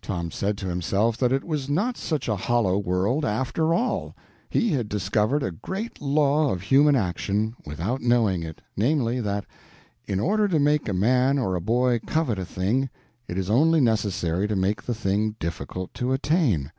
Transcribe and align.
Tom 0.00 0.30
said 0.30 0.56
to 0.58 0.68
himself 0.68 1.16
that 1.16 1.32
it 1.32 1.42
was 1.42 1.68
not 1.68 1.96
such 1.96 2.28
a 2.28 2.36
hollow 2.36 2.78
world 2.78 3.24
after 3.24 3.74
all. 3.74 4.14
He 4.48 4.68
had 4.70 4.88
discovered 4.88 5.42
a 5.42 5.50
great 5.50 6.00
law 6.00 6.52
of 6.52 6.62
human 6.62 6.94
action, 6.94 7.56
without 7.66 8.00
knowing 8.00 8.44
it, 8.44 8.62
namely, 8.76 9.20
that, 9.20 9.46
in 10.06 10.20
order 10.20 10.46
to 10.46 10.60
make 10.60 10.88
a 10.88 10.94
man 10.94 11.40
or 11.40 11.56
a 11.56 11.60
boy 11.60 11.98
covet 12.06 12.38
a 12.38 12.44
thing, 12.46 12.88
it 13.26 13.36
is 13.36 13.50
only 13.50 13.80
necessary 13.80 14.46
to 14.46 14.54
make 14.54 14.80
the 14.84 14.94
thing 14.94 15.34
difficult 15.40 15.92
to 15.94 16.12
attain. 16.12 16.70